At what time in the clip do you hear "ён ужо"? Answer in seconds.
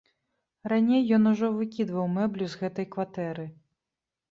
1.17-1.51